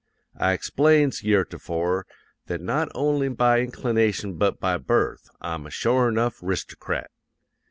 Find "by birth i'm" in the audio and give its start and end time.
4.59-5.67